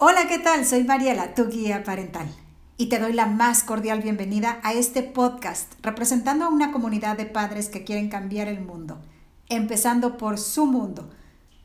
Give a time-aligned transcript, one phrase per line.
[0.00, 0.64] Hola, ¿qué tal?
[0.64, 2.28] Soy Mariela, tu guía parental,
[2.76, 7.26] y te doy la más cordial bienvenida a este podcast representando a una comunidad de
[7.26, 9.00] padres que quieren cambiar el mundo,
[9.48, 11.10] empezando por su mundo,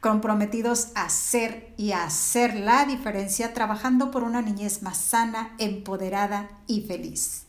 [0.01, 6.59] comprometidos a ser y a hacer la diferencia trabajando por una niñez más sana, empoderada
[6.65, 7.45] y feliz.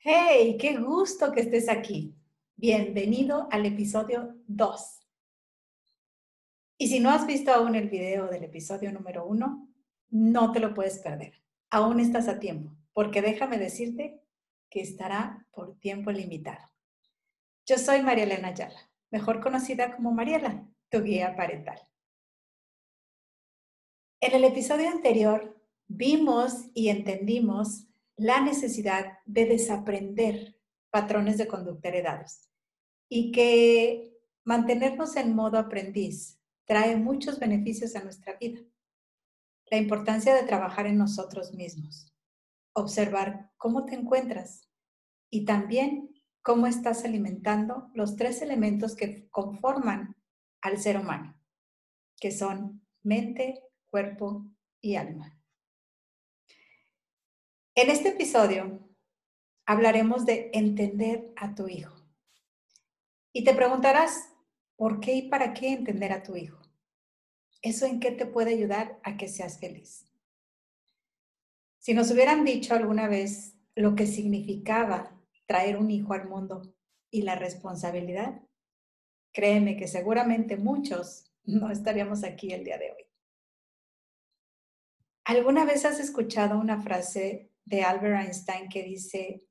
[0.00, 2.14] Hey, qué gusto que estés aquí.
[2.56, 4.99] Bienvenido al episodio 2
[6.80, 9.68] y si no has visto aún el video del episodio número uno,
[10.08, 11.34] no te lo puedes perder.
[11.70, 14.22] Aún estás a tiempo, porque déjame decirte
[14.70, 16.70] que estará por tiempo limitado.
[17.66, 21.86] Yo soy María Elena Ayala, mejor conocida como Mariela, tu guía parental.
[24.22, 30.56] En el episodio anterior vimos y entendimos la necesidad de desaprender
[30.88, 32.48] patrones de conducta heredados
[33.06, 36.39] y que mantenernos en modo aprendiz
[36.70, 38.60] trae muchos beneficios a nuestra vida.
[39.72, 42.14] La importancia de trabajar en nosotros mismos,
[42.74, 44.70] observar cómo te encuentras
[45.30, 50.14] y también cómo estás alimentando los tres elementos que conforman
[50.60, 51.36] al ser humano,
[52.20, 54.46] que son mente, cuerpo
[54.80, 55.36] y alma.
[57.74, 58.88] En este episodio
[59.66, 61.96] hablaremos de entender a tu hijo.
[63.32, 64.30] Y te preguntarás,
[64.80, 66.58] ¿Por qué y para qué entender a tu hijo?
[67.60, 70.10] ¿Eso en qué te puede ayudar a que seas feliz?
[71.78, 76.74] Si nos hubieran dicho alguna vez lo que significaba traer un hijo al mundo
[77.10, 78.40] y la responsabilidad,
[79.34, 83.04] créeme que seguramente muchos no estaríamos aquí el día de hoy.
[85.24, 89.44] ¿Alguna vez has escuchado una frase de Albert Einstein que dice,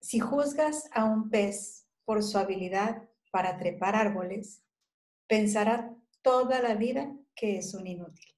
[0.00, 4.62] si juzgas a un pez por su habilidad para trepar árboles,
[5.26, 8.32] pensará toda la vida que es un inútil.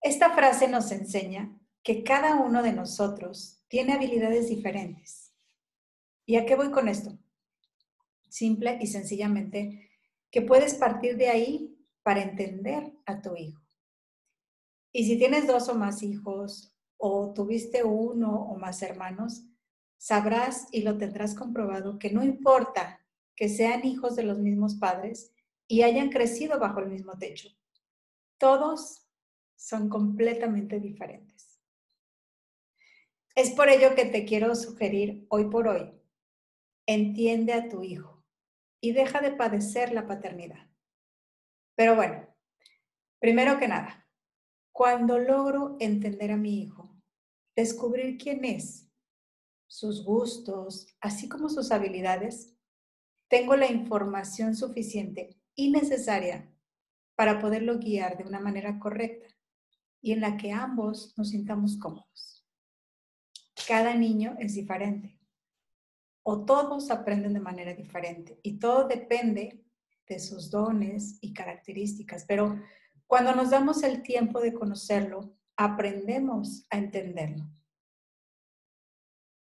[0.00, 5.32] Esta frase nos enseña que cada uno de nosotros tiene habilidades diferentes.
[6.26, 7.16] ¿Y a qué voy con esto?
[8.28, 9.92] Simple y sencillamente
[10.32, 13.62] que puedes partir de ahí para entender a tu hijo.
[14.90, 19.44] Y si tienes dos o más hijos o tuviste uno o más hermanos,
[19.98, 23.04] sabrás y lo tendrás comprobado que no importa
[23.36, 25.32] que sean hijos de los mismos padres
[25.66, 27.50] y hayan crecido bajo el mismo techo.
[28.38, 29.06] Todos
[29.56, 31.60] son completamente diferentes.
[33.34, 35.92] Es por ello que te quiero sugerir hoy por hoy,
[36.86, 38.24] entiende a tu hijo
[38.80, 40.68] y deja de padecer la paternidad.
[41.76, 42.26] Pero bueno,
[43.20, 44.08] primero que nada,
[44.72, 46.96] cuando logro entender a mi hijo,
[47.54, 48.87] descubrir quién es,
[49.68, 52.54] sus gustos, así como sus habilidades,
[53.28, 56.50] tengo la información suficiente y necesaria
[57.14, 59.26] para poderlo guiar de una manera correcta
[60.00, 62.46] y en la que ambos nos sintamos cómodos.
[63.66, 65.20] Cada niño es diferente
[66.22, 69.64] o todos aprenden de manera diferente y todo depende
[70.06, 72.58] de sus dones y características, pero
[73.06, 77.50] cuando nos damos el tiempo de conocerlo, aprendemos a entenderlo.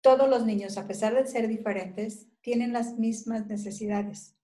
[0.03, 4.35] Todos los niños, a pesar de ser diferentes, tienen las mismas necesidades.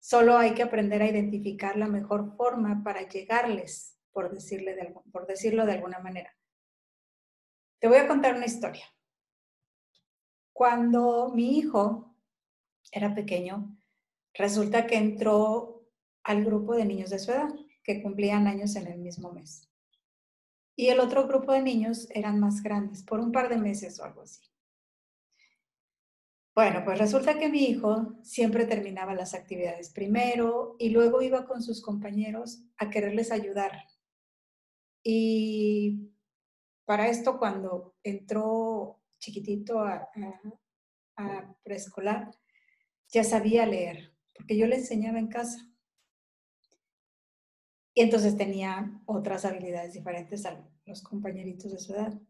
[0.00, 5.66] Solo hay que aprender a identificar la mejor forma para llegarles, por, decirle por decirlo
[5.66, 6.36] de alguna manera.
[7.78, 8.86] Te voy a contar una historia.
[10.52, 12.16] Cuando mi hijo
[12.90, 13.78] era pequeño,
[14.34, 15.88] resulta que entró
[16.24, 17.54] al grupo de niños de su edad,
[17.84, 19.70] que cumplían años en el mismo mes.
[20.74, 24.04] Y el otro grupo de niños eran más grandes, por un par de meses o
[24.04, 24.42] algo así.
[26.58, 31.62] Bueno, pues resulta que mi hijo siempre terminaba las actividades primero y luego iba con
[31.62, 33.84] sus compañeros a quererles ayudar.
[35.04, 36.10] Y
[36.84, 40.10] para esto, cuando entró chiquitito a,
[41.62, 42.32] preescolar,
[43.06, 45.64] ya sabía leer, porque yo le enseñaba en casa.
[47.94, 52.20] Y entonces tenía otras habilidades diferentes a los compañeritos de su edad.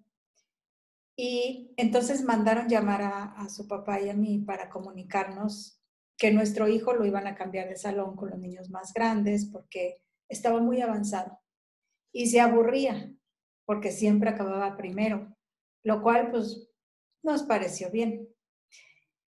[1.21, 5.83] Y entonces mandaron llamar a, su papá y a mí para comunicarnos
[6.17, 10.01] que nuestro hijo lo iban a cambiar de salón con los niños más grandes porque
[10.29, 11.41] estaba muy avanzado
[12.13, 13.13] y se aburría
[13.65, 15.37] porque siempre acababa primero,
[15.83, 16.71] lo cual pues
[17.25, 18.29] nos pareció bien.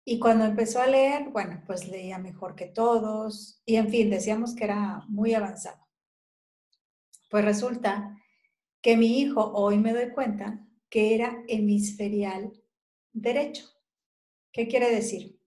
[0.06, 4.54] Y cuando empezó a leer, bueno, pues leía mejor que todos y en fin, decíamos
[4.54, 5.86] que era muy avanzado.
[7.30, 8.16] Pues resulta
[8.80, 12.52] que mi hijo, hoy me doy cuenta, que era hemisferial
[13.12, 13.66] derecho.
[14.52, 15.40] ¿Qué quiere decir?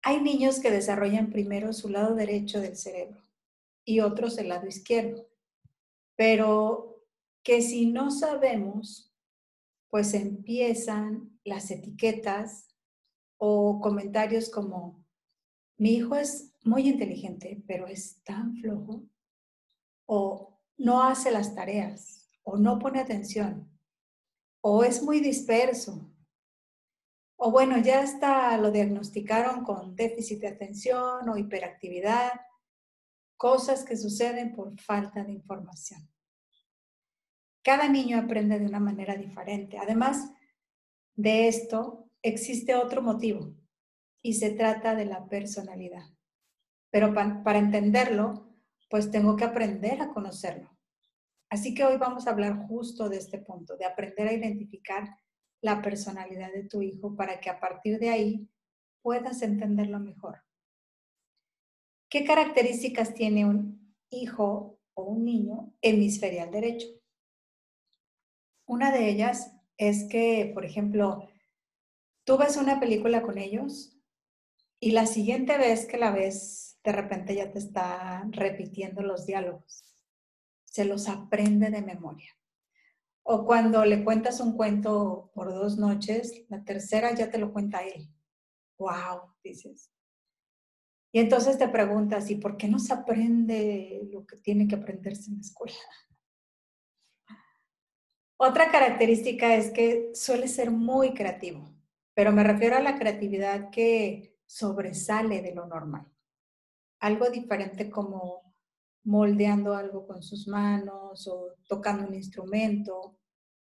[0.00, 3.20] Hay niños que desarrollan primero su lado derecho del cerebro
[3.84, 5.28] y otros el lado izquierdo.
[6.16, 7.04] Pero
[7.42, 9.14] que si no sabemos,
[9.90, 12.74] pues empiezan las etiquetas
[13.36, 15.04] o comentarios como,
[15.76, 19.04] mi hijo es muy inteligente, pero es tan flojo,
[20.06, 23.71] o no hace las tareas, o no pone atención,
[24.62, 26.08] o es muy disperso,
[27.36, 32.32] o bueno, ya está, lo diagnosticaron con déficit de atención o hiperactividad,
[33.36, 36.08] cosas que suceden por falta de información.
[37.62, 39.78] Cada niño aprende de una manera diferente.
[39.78, 40.30] Además
[41.16, 43.54] de esto, existe otro motivo
[44.22, 46.04] y se trata de la personalidad.
[46.90, 48.54] Pero para entenderlo,
[48.88, 50.71] pues tengo que aprender a conocerlo.
[51.52, 55.18] Así que hoy vamos a hablar justo de este punto, de aprender a identificar
[55.60, 58.48] la personalidad de tu hijo para que a partir de ahí
[59.02, 60.42] puedas entenderlo mejor.
[62.08, 66.88] ¿Qué características tiene un hijo o un niño hemisferial derecho?
[68.66, 71.28] Una de ellas es que, por ejemplo,
[72.24, 73.94] tú ves una película con ellos
[74.80, 79.91] y la siguiente vez que la ves, de repente ya te está repitiendo los diálogos.
[80.72, 82.34] Se los aprende de memoria.
[83.24, 87.82] O cuando le cuentas un cuento por dos noches, la tercera ya te lo cuenta
[87.82, 88.08] él.
[88.78, 89.34] ¡Wow!
[89.44, 89.92] Dices.
[91.12, 95.30] Y entonces te preguntas, ¿y por qué no se aprende lo que tiene que aprenderse
[95.30, 95.76] en la escuela?
[98.38, 101.70] Otra característica es que suele ser muy creativo,
[102.14, 106.10] pero me refiero a la creatividad que sobresale de lo normal.
[106.98, 108.51] Algo diferente como
[109.04, 113.18] moldeando algo con sus manos o tocando un instrumento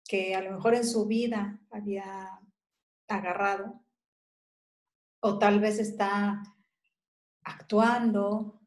[0.05, 2.41] que a lo mejor en su vida había
[3.09, 3.83] agarrado
[5.21, 6.43] o tal vez está
[7.43, 8.61] actuando,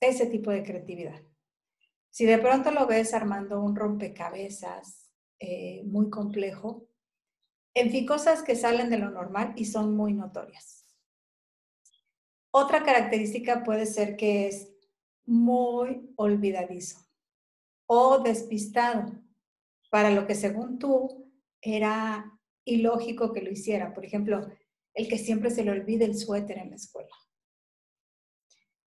[0.00, 1.22] ese tipo de creatividad.
[2.10, 6.88] Si de pronto lo ves armando un rompecabezas eh, muy complejo,
[7.74, 10.86] en fin, cosas que salen de lo normal y son muy notorias.
[12.50, 14.71] Otra característica puede ser que es
[15.26, 16.98] muy olvidadizo
[17.86, 19.12] o despistado
[19.90, 21.30] para lo que según tú
[21.60, 23.92] era ilógico que lo hiciera.
[23.92, 24.48] Por ejemplo,
[24.94, 27.14] el que siempre se le olvide el suéter en la escuela.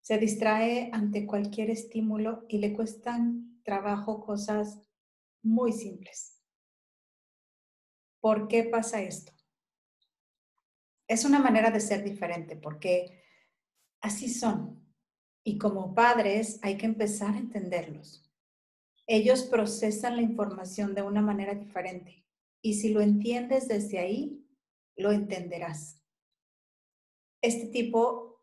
[0.01, 4.81] Se distrae ante cualquier estímulo y le cuestan trabajo cosas
[5.43, 6.43] muy simples.
[8.21, 9.33] ¿Por qué pasa esto?
[11.07, 13.23] Es una manera de ser diferente porque
[14.01, 14.84] así son.
[15.45, 18.25] Y como padres hay que empezar a entenderlos.
[19.07, 22.25] Ellos procesan la información de una manera diferente.
[22.63, 24.43] Y si lo entiendes desde ahí,
[24.97, 26.03] lo entenderás.
[27.43, 28.43] Este tipo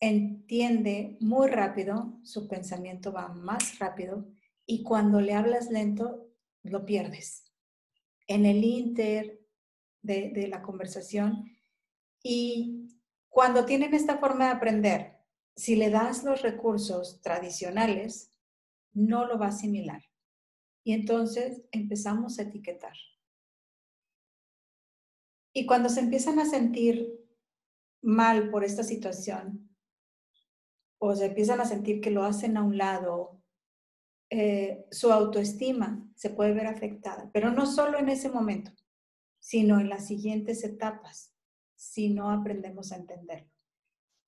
[0.00, 4.26] entiende muy rápido, su pensamiento va más rápido
[4.66, 6.28] y cuando le hablas lento,
[6.62, 7.50] lo pierdes.
[8.26, 9.40] En el inter
[10.02, 11.56] de, de la conversación
[12.22, 12.88] y
[13.30, 15.13] cuando tienen esta forma de aprender,
[15.56, 18.32] si le das los recursos tradicionales,
[18.92, 20.02] no lo va a asimilar.
[20.84, 22.96] Y entonces empezamos a etiquetar.
[25.52, 27.20] Y cuando se empiezan a sentir
[28.02, 29.70] mal por esta situación,
[30.98, 33.40] o se empiezan a sentir que lo hacen a un lado,
[34.30, 38.72] eh, su autoestima se puede ver afectada, pero no solo en ese momento,
[39.38, 41.34] sino en las siguientes etapas,
[41.76, 43.50] si no aprendemos a entenderlo.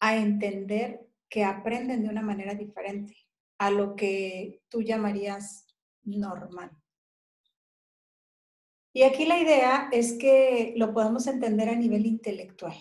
[0.01, 3.17] A entender que aprenden de una manera diferente
[3.59, 5.67] a lo que tú llamarías
[6.05, 6.71] normal.
[8.93, 12.77] Y aquí la idea es que lo podemos entender a nivel intelectual,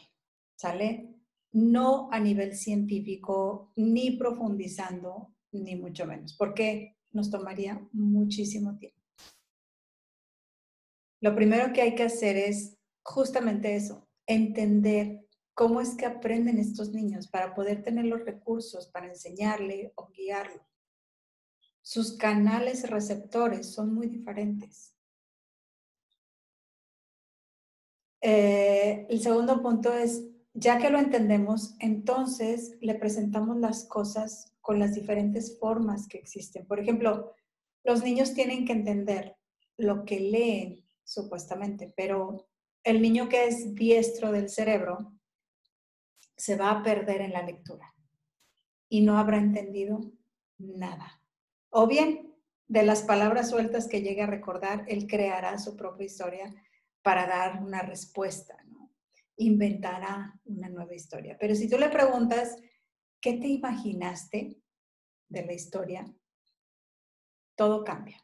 [0.55, 1.13] ¿sale?
[1.51, 9.01] No a nivel científico, ni profundizando, ni mucho menos, porque nos tomaría muchísimo tiempo.
[11.21, 15.24] Lo primero que hay que hacer es justamente eso, entender
[15.55, 20.61] cómo es que aprenden estos niños para poder tener los recursos para enseñarle o guiarlo.
[21.81, 24.93] Sus canales receptores son muy diferentes.
[28.21, 34.79] Eh, el segundo punto es, ya que lo entendemos, entonces le presentamos las cosas con
[34.79, 36.65] las diferentes formas que existen.
[36.65, 37.33] Por ejemplo,
[37.83, 39.37] los niños tienen que entender
[39.77, 42.47] lo que leen, supuestamente, pero
[42.83, 45.14] el niño que es diestro del cerebro
[46.35, 47.93] se va a perder en la lectura
[48.89, 50.11] y no habrá entendido
[50.57, 51.21] nada.
[51.69, 52.33] O bien,
[52.67, 56.53] de las palabras sueltas que llegue a recordar, él creará su propia historia
[57.01, 58.57] para dar una respuesta.
[59.37, 61.37] Inventará una nueva historia.
[61.39, 62.55] Pero si tú le preguntas,
[63.19, 64.61] ¿qué te imaginaste?
[65.29, 66.05] de la historia,
[67.55, 68.23] todo cambia.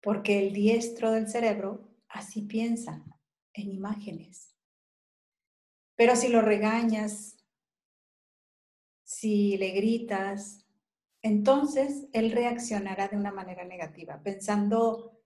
[0.00, 3.04] Porque el diestro del cerebro así piensa
[3.52, 4.49] en imágenes.
[6.00, 7.36] Pero si lo regañas,
[9.04, 10.64] si le gritas,
[11.20, 15.20] entonces él reaccionará de una manera negativa, pensando,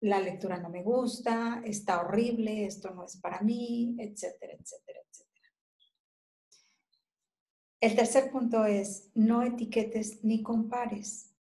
[0.00, 5.48] la lectura no me gusta, está horrible, esto no es para mí, etcétera, etcétera, etcétera.
[7.78, 11.34] El tercer punto es, no etiquetes ni compares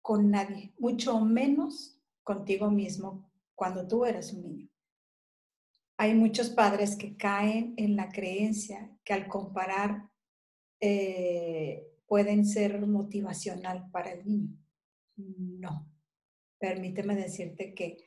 [0.00, 4.71] con nadie, mucho menos contigo mismo cuando tú eras un niño.
[5.96, 10.08] Hay muchos padres que caen en la creencia que al comparar
[10.80, 14.58] eh, pueden ser motivacional para el niño.
[15.16, 15.88] No.
[16.58, 18.04] Permíteme decirte que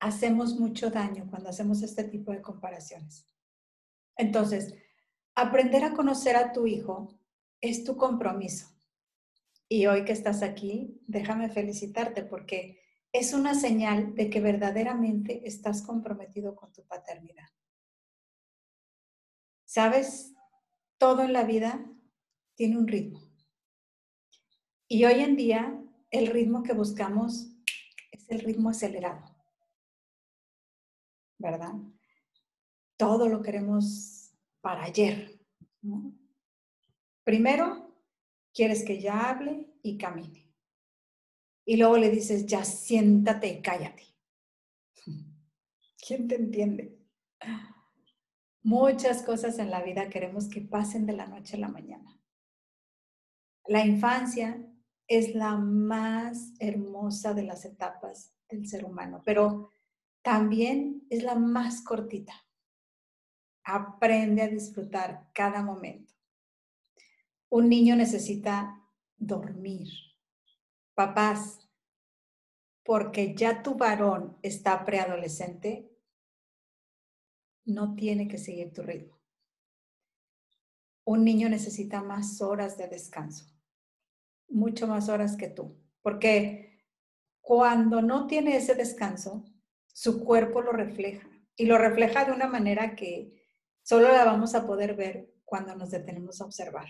[0.00, 3.26] hacemos mucho daño cuando hacemos este tipo de comparaciones.
[4.16, 4.74] Entonces,
[5.34, 7.18] aprender a conocer a tu hijo
[7.60, 8.68] es tu compromiso.
[9.68, 12.80] Y hoy que estás aquí, déjame felicitarte porque
[13.12, 17.48] es una señal de que verdaderamente estás comprometido con tu paternidad.
[19.64, 20.34] ¿Sabes?
[20.98, 21.84] Todo en la vida
[22.54, 23.20] tiene un ritmo.
[24.88, 27.48] Y hoy en día el ritmo que buscamos
[28.10, 29.36] es el ritmo acelerado,
[31.36, 31.74] ¿verdad?
[32.96, 35.38] Todo lo queremos para ayer.
[37.22, 37.94] Primero,
[38.54, 40.47] quieres que ya hable y camine.
[41.68, 44.02] Y luego le dices, ya siéntate y cállate.
[46.06, 46.98] ¿Quién te entiende?
[48.62, 52.18] Muchas cosas en la vida queremos que pasen de la noche a la mañana.
[53.66, 54.66] La infancia
[55.06, 59.68] es la más hermosa de las etapas del ser humano, pero
[60.22, 62.32] también es la más cortita.
[63.62, 66.14] Aprende a disfrutar cada momento.
[67.50, 68.82] Un niño necesita
[69.18, 70.07] dormir.
[70.98, 71.60] Papás,
[72.82, 75.88] porque ya tu varón está preadolescente,
[77.64, 79.16] no tiene que seguir tu ritmo.
[81.04, 83.46] Un niño necesita más horas de descanso
[84.48, 86.84] mucho más horas que tú, porque
[87.40, 89.44] cuando no tiene ese descanso,
[89.86, 93.46] su cuerpo lo refleja y lo refleja de una manera que
[93.82, 96.88] solo la vamos a poder ver cuando nos detenemos a observar.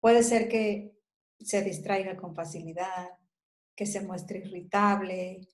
[0.00, 0.99] Puede ser que
[1.40, 3.10] se distraiga con facilidad,
[3.74, 5.48] que se muestre irritable,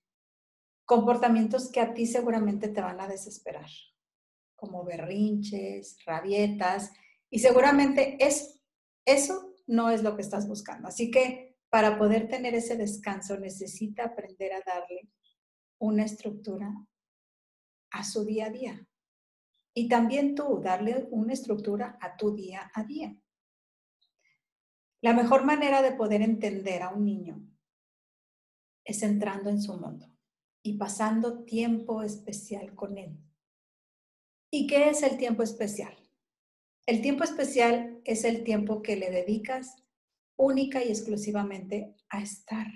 [0.84, 3.68] comportamientos que a ti seguramente te van a desesperar,
[4.54, 6.92] como berrinches, rabietas,
[7.30, 8.60] y seguramente es,
[9.04, 10.88] eso no es lo que estás buscando.
[10.88, 15.10] Así que para poder tener ese descanso necesita aprender a darle
[15.78, 16.72] una estructura
[17.90, 18.88] a su día a día.
[19.74, 23.14] Y también tú, darle una estructura a tu día a día.
[25.02, 27.46] La mejor manera de poder entender a un niño
[28.84, 30.06] es entrando en su mundo
[30.62, 33.18] y pasando tiempo especial con él.
[34.50, 35.94] ¿Y qué es el tiempo especial?
[36.86, 39.76] El tiempo especial es el tiempo que le dedicas
[40.36, 42.66] única y exclusivamente a estar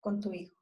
[0.00, 0.54] con tu hijo.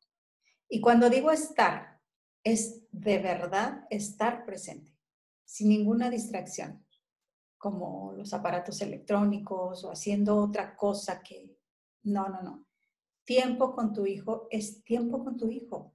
[0.68, 2.00] Y cuando digo estar,
[2.44, 4.96] es de verdad estar presente,
[5.44, 6.86] sin ninguna distracción,
[7.62, 11.56] como los aparatos electrónicos o haciendo otra cosa que...
[12.02, 12.66] No, no, no.
[13.24, 15.94] Tiempo con tu hijo es tiempo con tu hijo.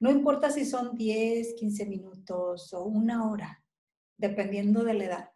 [0.00, 3.62] No importa si son 10, 15 minutos o una hora,
[4.16, 5.34] dependiendo de la edad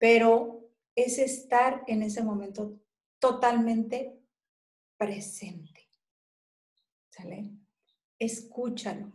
[0.00, 2.80] pero es estar en ese momento
[3.20, 4.18] totalmente
[4.96, 5.90] presente.
[7.10, 7.52] ¿Sale?
[8.18, 9.12] Escúchalo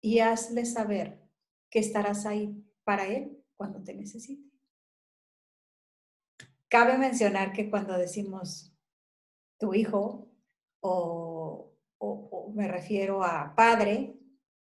[0.00, 1.22] y hazle saber
[1.68, 4.55] que estarás ahí para él cuando te necesite.
[6.68, 8.72] Cabe mencionar que cuando decimos
[9.58, 10.28] tu hijo
[10.80, 11.72] o,
[12.54, 14.14] me refiero a padre,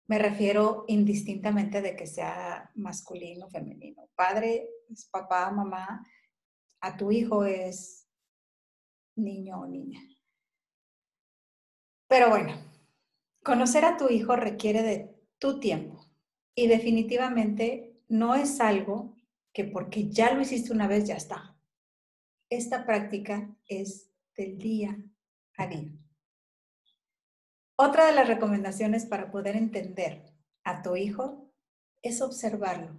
[0.06, 4.08] me refiero indistintamente de que sea masculino o femenino.
[4.14, 6.06] Padre es papá, mamá,
[6.80, 8.08] a tu hijo es
[9.16, 10.00] niño o niña.
[12.08, 12.54] Pero bueno,
[13.42, 16.04] conocer a tu hijo requiere de tu tiempo
[16.54, 19.16] y definitivamente no es algo
[19.52, 21.55] que porque ya lo hiciste una vez ya está.
[22.48, 24.96] Esta práctica es del día
[25.56, 25.90] a día.
[27.76, 31.52] Otra de las recomendaciones para poder entender a tu hijo
[32.02, 32.96] es observarlo.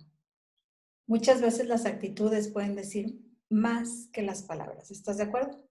[1.08, 4.92] Muchas veces las actitudes pueden decir más que las palabras.
[4.92, 5.66] ¿Estás de acuerdo?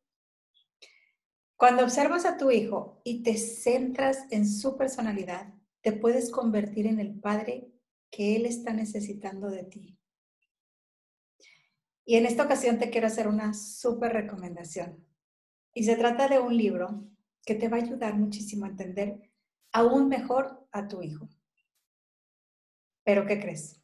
[1.56, 5.52] Cuando observas a tu hijo y te centras en su personalidad,
[5.82, 7.70] te puedes convertir en el padre
[8.10, 9.98] que él está necesitando de ti.
[12.08, 15.04] Y en esta ocasión te quiero hacer una súper recomendación.
[15.74, 17.04] Y se trata de un libro
[17.44, 19.32] que te va a ayudar muchísimo a entender
[19.72, 21.28] aún mejor a tu hijo.
[23.04, 23.82] Pero ¿qué crees?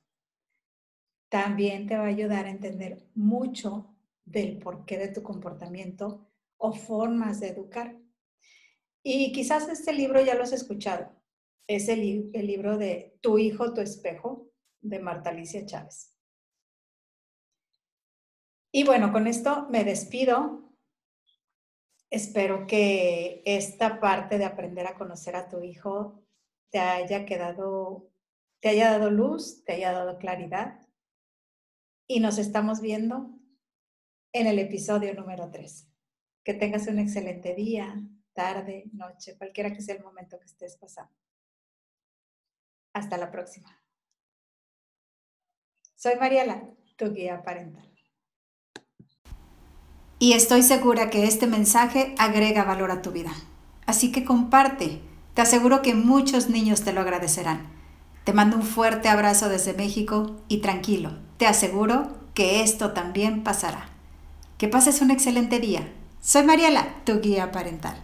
[1.28, 7.40] También te va a ayudar a entender mucho del porqué de tu comportamiento o formas
[7.40, 7.98] de educar.
[9.02, 11.10] Y quizás este libro ya lo has escuchado.
[11.66, 14.48] Es el, el libro de Tu hijo, tu espejo,
[14.80, 16.11] de Marta Alicia Chávez.
[18.74, 20.62] Y bueno, con esto me despido.
[22.08, 26.24] Espero que esta parte de aprender a conocer a tu hijo
[26.70, 28.10] te haya quedado,
[28.60, 30.80] te haya dado luz, te haya dado claridad.
[32.06, 33.38] Y nos estamos viendo
[34.32, 35.88] en el episodio número 3.
[36.42, 38.02] Que tengas un excelente día,
[38.32, 41.14] tarde, noche, cualquiera que sea el momento que estés pasando.
[42.94, 43.82] Hasta la próxima.
[45.94, 47.91] Soy Mariela, tu guía parental.
[50.22, 53.32] Y estoy segura que este mensaje agrega valor a tu vida.
[53.86, 55.00] Así que comparte.
[55.34, 57.66] Te aseguro que muchos niños te lo agradecerán.
[58.22, 63.88] Te mando un fuerte abrazo desde México y tranquilo, te aseguro que esto también pasará.
[64.58, 65.92] Que pases un excelente día.
[66.20, 67.96] Soy Mariela, tu guía parental.